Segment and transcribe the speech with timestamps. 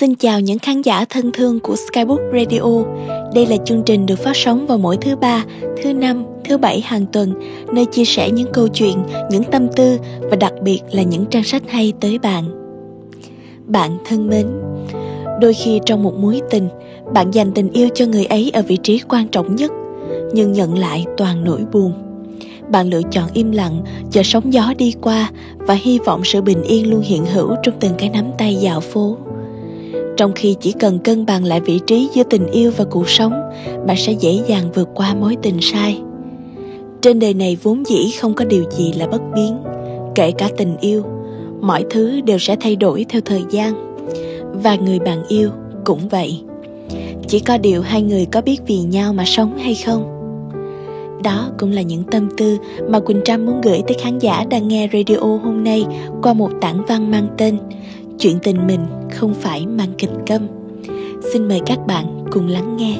[0.00, 2.84] Xin chào những khán giả thân thương của Skybook Radio.
[3.34, 5.44] Đây là chương trình được phát sóng vào mỗi thứ ba,
[5.82, 7.34] thứ năm, thứ bảy hàng tuần,
[7.72, 11.44] nơi chia sẻ những câu chuyện, những tâm tư và đặc biệt là những trang
[11.44, 12.44] sách hay tới bạn.
[13.66, 14.46] Bạn thân mến,
[15.40, 16.68] đôi khi trong một mối tình,
[17.14, 19.72] bạn dành tình yêu cho người ấy ở vị trí quan trọng nhất,
[20.32, 21.92] nhưng nhận lại toàn nỗi buồn.
[22.70, 26.62] Bạn lựa chọn im lặng, chờ sóng gió đi qua và hy vọng sự bình
[26.62, 29.16] yên luôn hiện hữu trong từng cái nắm tay dạo phố
[30.20, 33.32] trong khi chỉ cần cân bằng lại vị trí giữa tình yêu và cuộc sống,
[33.86, 36.00] bạn sẽ dễ dàng vượt qua mối tình sai.
[37.02, 39.58] Trên đời này vốn dĩ không có điều gì là bất biến.
[40.14, 41.02] Kể cả tình yêu,
[41.60, 43.96] mọi thứ đều sẽ thay đổi theo thời gian.
[44.62, 45.50] Và người bạn yêu
[45.84, 46.40] cũng vậy.
[47.28, 50.16] Chỉ có điều hai người có biết vì nhau mà sống hay không?
[51.24, 52.58] Đó cũng là những tâm tư
[52.88, 55.86] mà Quỳnh Trâm muốn gửi tới khán giả đang nghe radio hôm nay
[56.22, 57.58] qua một tản văn mang tên
[58.20, 60.46] chuyện tình mình không phải mang kịch câm.
[61.32, 62.96] Xin mời các bạn cùng lắng nghe.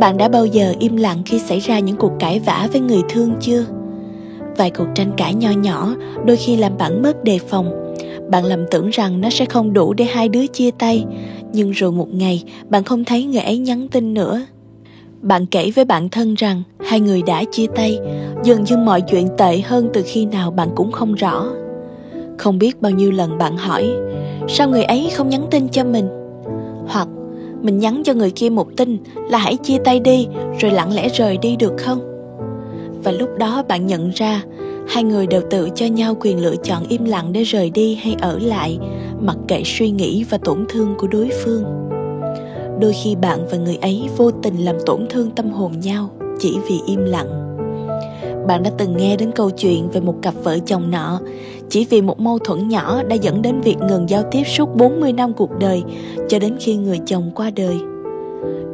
[0.00, 3.02] Bạn đã bao giờ im lặng khi xảy ra những cuộc cãi vã với người
[3.08, 3.64] thương chưa?
[4.56, 5.94] Vài cuộc tranh cãi nho nhỏ
[6.26, 7.94] đôi khi làm bạn mất đề phòng.
[8.30, 11.04] Bạn lầm tưởng rằng nó sẽ không đủ để hai đứa chia tay,
[11.52, 14.46] nhưng rồi một ngày bạn không thấy người ấy nhắn tin nữa.
[15.22, 17.98] Bạn kể với bạn thân rằng hai người đã chia tay,
[18.44, 21.46] dường như mọi chuyện tệ hơn từ khi nào bạn cũng không rõ
[22.38, 23.90] không biết bao nhiêu lần bạn hỏi,
[24.48, 26.08] sao người ấy không nhắn tin cho mình?
[26.86, 27.08] Hoặc,
[27.62, 28.98] mình nhắn cho người kia một tin
[29.30, 30.26] là hãy chia tay đi,
[30.60, 32.00] rồi lặng lẽ rời đi được không?
[33.04, 34.42] Và lúc đó bạn nhận ra
[34.88, 38.16] hai người đều tự cho nhau quyền lựa chọn im lặng để rời đi hay
[38.20, 38.78] ở lại,
[39.20, 41.64] mặc kệ suy nghĩ và tổn thương của đối phương.
[42.80, 46.56] Đôi khi bạn và người ấy vô tình làm tổn thương tâm hồn nhau chỉ
[46.68, 47.43] vì im lặng
[48.46, 51.20] bạn đã từng nghe đến câu chuyện về một cặp vợ chồng nọ
[51.68, 55.12] chỉ vì một mâu thuẫn nhỏ đã dẫn đến việc ngừng giao tiếp suốt 40
[55.12, 55.82] năm cuộc đời
[56.28, 57.76] cho đến khi người chồng qua đời.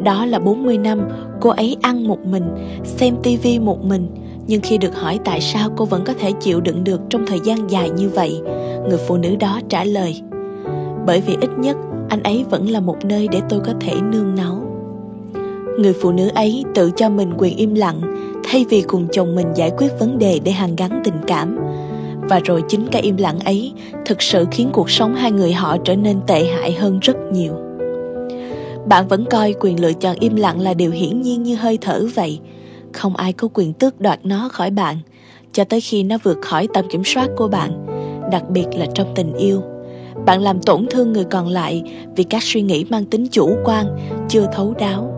[0.02, 1.08] Đó là 40 năm
[1.40, 2.44] cô ấy ăn một mình,
[2.84, 4.06] xem tivi một mình,
[4.46, 7.40] nhưng khi được hỏi tại sao cô vẫn có thể chịu đựng được trong thời
[7.44, 8.40] gian dài như vậy,
[8.88, 10.20] người phụ nữ đó trả lời:
[11.06, 11.76] "Bởi vì ít nhất
[12.08, 14.62] anh ấy vẫn là một nơi để tôi có thể nương náu."
[15.78, 18.00] Người phụ nữ ấy tự cho mình quyền im lặng
[18.50, 21.58] thay vì cùng chồng mình giải quyết vấn đề để hàn gắn tình cảm.
[22.28, 23.72] Và rồi chính cái im lặng ấy
[24.06, 27.52] thực sự khiến cuộc sống hai người họ trở nên tệ hại hơn rất nhiều.
[28.86, 32.06] Bạn vẫn coi quyền lựa chọn im lặng là điều hiển nhiên như hơi thở
[32.14, 32.38] vậy.
[32.92, 34.96] Không ai có quyền tước đoạt nó khỏi bạn,
[35.52, 37.86] cho tới khi nó vượt khỏi tầm kiểm soát của bạn,
[38.32, 39.62] đặc biệt là trong tình yêu.
[40.26, 41.82] Bạn làm tổn thương người còn lại
[42.16, 43.86] vì các suy nghĩ mang tính chủ quan,
[44.28, 45.14] chưa thấu đáo.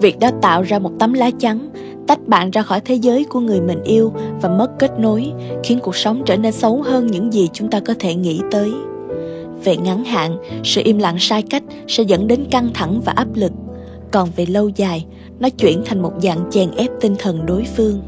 [0.00, 1.68] Việc đó tạo ra một tấm lá chắn
[2.06, 5.32] tách bạn ra khỏi thế giới của người mình yêu và mất kết nối,
[5.62, 8.72] khiến cuộc sống trở nên xấu hơn những gì chúng ta có thể nghĩ tới.
[9.64, 13.28] Về ngắn hạn, sự im lặng sai cách sẽ dẫn đến căng thẳng và áp
[13.34, 13.52] lực.
[14.10, 15.06] Còn về lâu dài,
[15.38, 18.02] nó chuyển thành một dạng chèn ép tinh thần đối phương.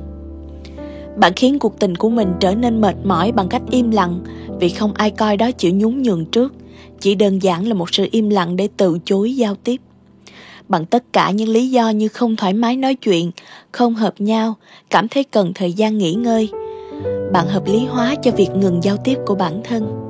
[1.17, 4.21] Bạn khiến cuộc tình của mình trở nên mệt mỏi bằng cách im lặng,
[4.61, 6.55] vì không ai coi đó chịu nhún nhường trước.
[7.01, 9.81] Chỉ đơn giản là một sự im lặng để từ chối giao tiếp
[10.69, 13.31] bằng tất cả những lý do như không thoải mái nói chuyện,
[13.73, 14.55] không hợp nhau,
[14.91, 16.49] cảm thấy cần thời gian nghỉ ngơi.
[17.33, 20.03] Bạn hợp lý hóa cho việc ngừng giao tiếp của bản thân.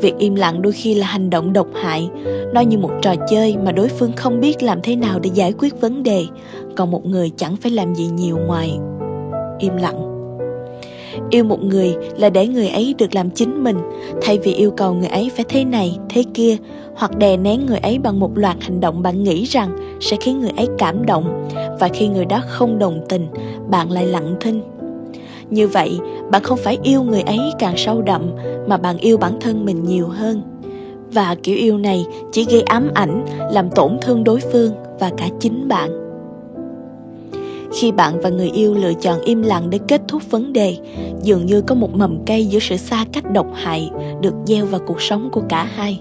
[0.00, 2.08] Việc im lặng đôi khi là hành động độc hại,
[2.54, 5.52] nó như một trò chơi mà đối phương không biết làm thế nào để giải
[5.58, 6.26] quyết vấn đề,
[6.76, 8.78] còn một người chẳng phải làm gì nhiều ngoài
[9.58, 10.14] im lặng
[11.30, 13.76] yêu một người là để người ấy được làm chính mình
[14.22, 16.56] thay vì yêu cầu người ấy phải thế này thế kia
[16.96, 20.40] hoặc đè nén người ấy bằng một loạt hành động bạn nghĩ rằng sẽ khiến
[20.40, 21.48] người ấy cảm động.
[21.80, 23.26] Và khi người đó không đồng tình,
[23.70, 24.62] bạn lại lặng thinh.
[25.50, 25.98] Như vậy,
[26.30, 28.30] bạn không phải yêu người ấy càng sâu đậm,
[28.66, 30.42] mà bạn yêu bản thân mình nhiều hơn.
[31.12, 35.28] Và kiểu yêu này chỉ gây ám ảnh, làm tổn thương đối phương và cả
[35.40, 35.90] chính bạn.
[37.72, 40.76] Khi bạn và người yêu lựa chọn im lặng để kết thúc vấn đề,
[41.22, 43.90] dường như có một mầm cây giữa sự xa cách độc hại
[44.20, 46.00] được gieo vào cuộc sống của cả hai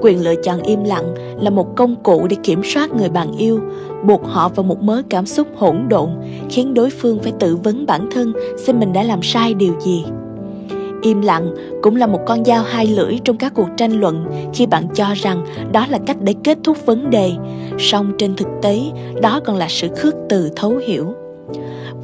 [0.00, 3.60] quyền lựa chọn im lặng là một công cụ để kiểm soát người bạn yêu,
[4.04, 6.10] buộc họ vào một mớ cảm xúc hỗn độn,
[6.50, 10.04] khiến đối phương phải tự vấn bản thân xem mình đã làm sai điều gì.
[11.02, 14.24] Im lặng cũng là một con dao hai lưỡi trong các cuộc tranh luận
[14.54, 17.32] khi bạn cho rằng đó là cách để kết thúc vấn đề,
[17.78, 18.80] song trên thực tế,
[19.22, 21.06] đó còn là sự khước từ thấu hiểu.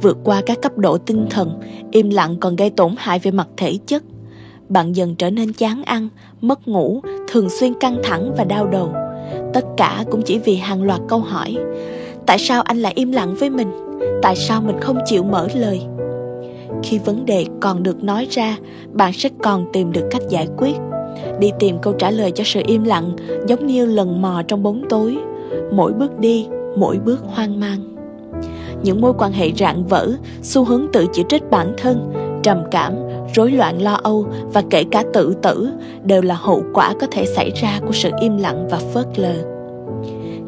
[0.01, 1.59] Vượt qua các cấp độ tinh thần,
[1.91, 4.03] im lặng còn gây tổn hại về mặt thể chất
[4.69, 6.09] bạn dần trở nên chán ăn,
[6.41, 8.93] mất ngủ, thường xuyên căng thẳng và đau đầu.
[9.53, 11.57] Tất cả cũng chỉ vì hàng loạt câu hỏi,
[12.25, 13.71] tại sao anh lại im lặng với mình?
[14.21, 15.81] Tại sao mình không chịu mở lời?
[16.83, 18.57] Khi vấn đề còn được nói ra,
[18.93, 20.75] bạn sẽ còn tìm được cách giải quyết.
[21.39, 23.11] Đi tìm câu trả lời cho sự im lặng
[23.47, 25.17] giống như lần mò trong bóng tối.
[25.71, 26.47] Mỗi bước đi,
[26.77, 27.95] mỗi bước hoang mang.
[28.83, 30.11] Những mối quan hệ rạn vỡ,
[30.41, 32.93] xu hướng tự chỉ trích bản thân trầm cảm,
[33.33, 35.69] rối loạn lo âu và kể cả tự tử
[36.03, 39.35] đều là hậu quả có thể xảy ra của sự im lặng và phớt lờ.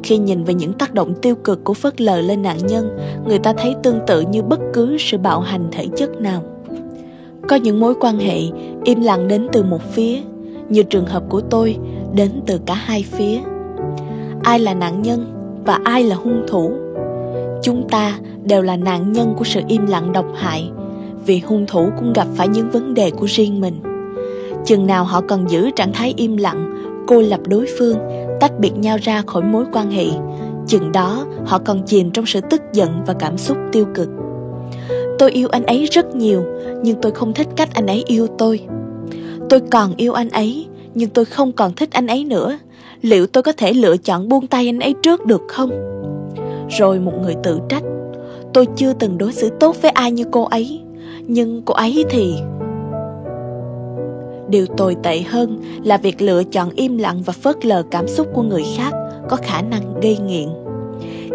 [0.03, 2.97] Khi nhìn về những tác động tiêu cực của phớt lờ lên nạn nhân,
[3.27, 6.43] người ta thấy tương tự như bất cứ sự bạo hành thể chất nào.
[7.49, 8.39] Có những mối quan hệ
[8.83, 10.19] im lặng đến từ một phía,
[10.69, 11.77] như trường hợp của tôi,
[12.13, 13.39] đến từ cả hai phía.
[14.43, 15.25] Ai là nạn nhân
[15.65, 16.71] và ai là hung thủ?
[17.63, 20.71] Chúng ta đều là nạn nhân của sự im lặng độc hại
[21.27, 23.81] vì hung thủ cũng gặp phải những vấn đề của riêng mình.
[24.65, 26.73] Chừng nào họ còn giữ trạng thái im lặng,
[27.07, 27.97] cô lập đối phương,
[28.39, 30.05] tách biệt nhau ra khỏi mối quan hệ,
[30.67, 34.09] chừng đó họ còn chìm trong sự tức giận và cảm xúc tiêu cực.
[35.19, 36.43] Tôi yêu anh ấy rất nhiều,
[36.83, 38.59] nhưng tôi không thích cách anh ấy yêu tôi.
[39.49, 42.57] Tôi còn yêu anh ấy, nhưng tôi không còn thích anh ấy nữa.
[43.01, 45.69] Liệu tôi có thể lựa chọn buông tay anh ấy trước được không?
[46.69, 47.83] Rồi một người tự trách.
[48.53, 50.81] Tôi chưa từng đối xử tốt với ai như cô ấy
[51.27, 52.35] nhưng cô ấy thì
[54.49, 58.27] điều tồi tệ hơn là việc lựa chọn im lặng và phớt lờ cảm xúc
[58.33, 58.93] của người khác
[59.29, 60.47] có khả năng gây nghiện.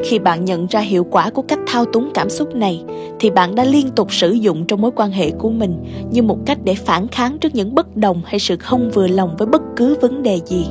[0.04, 2.84] Khi bạn nhận ra hiệu quả của cách thao túng cảm xúc này,
[3.20, 6.38] thì bạn đã liên tục sử dụng trong mối quan hệ của mình như một
[6.46, 9.62] cách để phản kháng trước những bất đồng hay sự không vừa lòng với bất
[9.76, 10.66] cứ vấn đề gì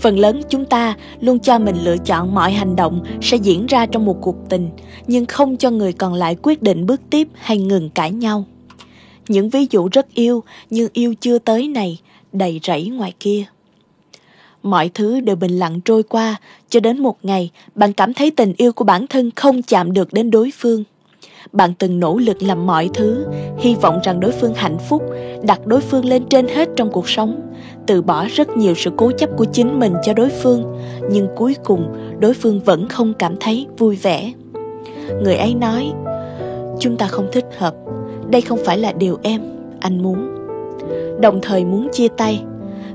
[0.00, 3.86] phần lớn chúng ta luôn cho mình lựa chọn mọi hành động sẽ diễn ra
[3.86, 4.70] trong một cuộc tình,
[5.06, 8.44] nhưng không cho người còn lại quyết định bước tiếp hay ngừng cãi nhau.
[9.28, 12.00] Những ví dụ rất yêu, nhưng yêu chưa tới này,
[12.32, 13.44] đầy rẫy ngoài kia.
[14.62, 16.36] Mọi thứ đều bình lặng trôi qua,
[16.68, 20.12] cho đến một ngày, bạn cảm thấy tình yêu của bản thân không chạm được
[20.12, 20.84] đến đối phương.
[21.52, 23.26] Bạn từng nỗ lực làm mọi thứ,
[23.58, 25.02] hy vọng rằng đối phương hạnh phúc,
[25.42, 27.40] đặt đối phương lên trên hết trong cuộc sống
[27.86, 30.78] từ bỏ rất nhiều sự cố chấp của chính mình cho đối phương,
[31.10, 34.32] nhưng cuối cùng đối phương vẫn không cảm thấy vui vẻ.
[35.22, 35.92] Người ấy nói,
[36.78, 37.74] chúng ta không thích hợp,
[38.30, 39.40] đây không phải là điều em,
[39.80, 40.28] anh muốn.
[41.20, 42.42] Đồng thời muốn chia tay.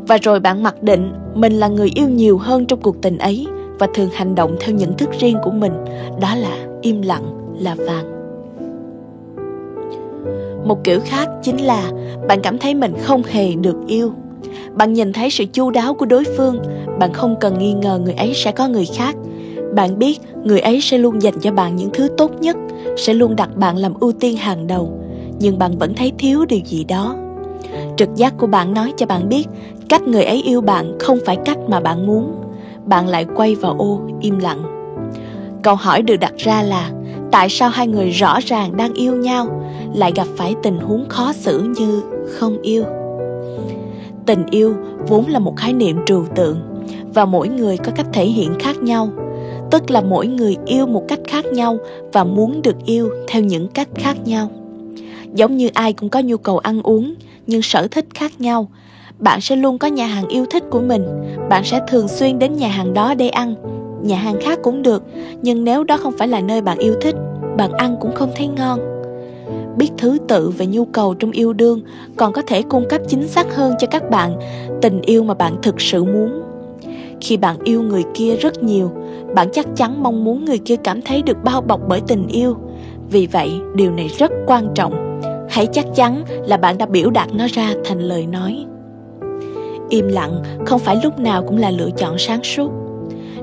[0.07, 3.47] Và rồi bạn mặc định mình là người yêu nhiều hơn trong cuộc tình ấy
[3.79, 5.73] và thường hành động theo nhận thức riêng của mình,
[6.21, 8.19] đó là im lặng là vàng.
[10.67, 11.91] Một kiểu khác chính là
[12.27, 14.13] bạn cảm thấy mình không hề được yêu
[14.73, 16.59] bạn nhìn thấy sự chu đáo của đối phương,
[16.99, 19.15] bạn không cần nghi ngờ người ấy sẽ có người khác.
[19.75, 22.57] Bạn biết người ấy sẽ luôn dành cho bạn những thứ tốt nhất,
[22.97, 24.99] sẽ luôn đặt bạn làm ưu tiên hàng đầu,
[25.39, 27.15] nhưng bạn vẫn thấy thiếu điều gì đó.
[27.97, 29.47] Trực giác của bạn nói cho bạn biết
[29.89, 32.35] cách người ấy yêu bạn không phải cách mà bạn muốn.
[32.85, 34.63] Bạn lại quay vào ô, im lặng.
[35.63, 36.91] Câu hỏi được đặt ra là,
[37.31, 39.61] tại sao hai người rõ ràng đang yêu nhau,
[39.95, 42.83] lại gặp phải tình huống khó xử như không yêu?
[44.29, 44.75] Tình yêu
[45.07, 46.59] vốn là một khái niệm trừu tượng
[47.13, 49.09] và mỗi người có cách thể hiện khác nhau.
[49.71, 51.77] Tức là mỗi người yêu một cách khác nhau
[52.13, 54.49] và muốn được yêu theo những cách khác nhau.
[55.33, 57.13] Giống như ai cũng có nhu cầu ăn uống,
[57.47, 58.67] nhưng sở thích khác nhau.
[59.19, 61.05] Bạn sẽ luôn có nhà hàng yêu thích của mình.
[61.49, 63.55] Bạn sẽ thường xuyên đến nhà hàng đó để ăn.
[64.03, 65.03] Nhà hàng khác cũng được,
[65.41, 67.15] nhưng nếu đó không phải là nơi bạn yêu thích,
[67.57, 68.98] bạn ăn cũng không thấy ngon
[69.77, 71.81] biết thứ tự về nhu cầu trong yêu đương,
[72.15, 74.39] còn có thể cung cấp chính xác hơn cho các bạn
[74.81, 76.41] tình yêu mà bạn thực sự muốn.
[77.21, 78.91] Khi bạn yêu người kia rất nhiều,
[79.35, 82.55] bạn chắc chắn mong muốn người kia cảm thấy được bao bọc bởi tình yêu.
[83.11, 85.21] Vì vậy, điều này rất quan trọng.
[85.49, 88.65] Hãy chắc chắn là bạn đã biểu đạt nó ra thành lời nói.
[89.89, 92.71] Im lặng không phải lúc nào cũng là lựa chọn sáng suốt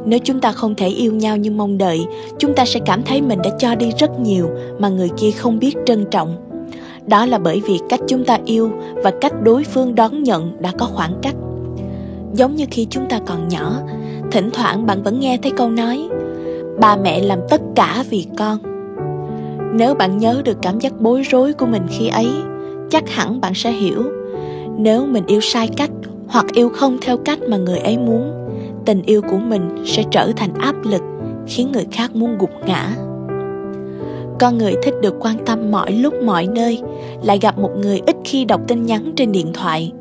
[0.07, 2.07] nếu chúng ta không thể yêu nhau như mong đợi,
[2.39, 5.59] chúng ta sẽ cảm thấy mình đã cho đi rất nhiều mà người kia không
[5.59, 6.37] biết trân trọng.
[7.07, 10.73] Đó là bởi vì cách chúng ta yêu và cách đối phương đón nhận đã
[10.79, 11.35] có khoảng cách.
[12.33, 13.79] Giống như khi chúng ta còn nhỏ,
[14.31, 16.09] thỉnh thoảng bạn vẫn nghe thấy câu nói,
[16.81, 18.59] ba mẹ làm tất cả vì con.
[19.75, 22.29] Nếu bạn nhớ được cảm giác bối rối của mình khi ấy,
[22.91, 24.03] chắc hẳn bạn sẽ hiểu,
[24.79, 25.91] nếu mình yêu sai cách
[26.29, 28.36] hoặc yêu không theo cách mà người ấy muốn
[28.87, 31.03] tình yêu của mình sẽ trở thành áp lực,
[31.47, 32.97] khiến người khác muốn gục ngã.
[34.41, 36.81] Con người thích được quan tâm mọi lúc mọi nơi,
[37.23, 39.93] lại gặp một người ít khi đọc tin nhắn trên điện thoại.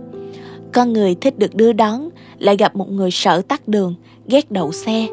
[0.74, 3.96] Con người thích được đưa đón, lại gặp một người sợ tắt đường,
[4.28, 5.08] ghét đậu xe.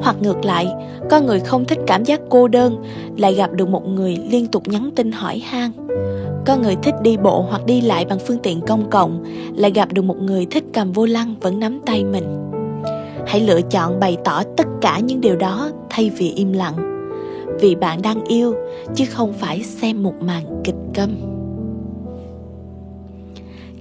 [0.00, 0.66] Hoặc ngược lại,
[1.10, 2.76] con người không thích cảm giác cô đơn,
[3.16, 5.70] lại gặp được một người liên tục nhắn tin hỏi han.
[6.46, 9.24] Con người thích đi bộ hoặc đi lại bằng phương tiện công cộng,
[9.56, 12.45] lại gặp được một người thích cầm vô lăng vẫn nắm tay mình
[13.26, 17.08] hãy lựa chọn bày tỏ tất cả những điều đó thay vì im lặng
[17.60, 18.54] vì bạn đang yêu
[18.94, 21.36] chứ không phải xem một màn kịch câm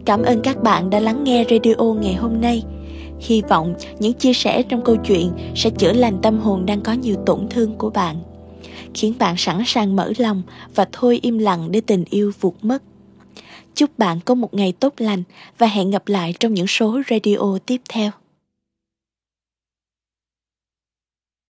[0.05, 2.63] Cảm ơn các bạn đã lắng nghe radio ngày hôm nay.
[3.19, 6.93] Hy vọng những chia sẻ trong câu chuyện sẽ chữa lành tâm hồn đang có
[6.93, 8.15] nhiều tổn thương của bạn,
[8.93, 10.41] khiến bạn sẵn sàng mở lòng
[10.75, 12.83] và thôi im lặng để tình yêu vụt mất.
[13.75, 15.23] Chúc bạn có một ngày tốt lành
[15.57, 18.11] và hẹn gặp lại trong những số radio tiếp theo.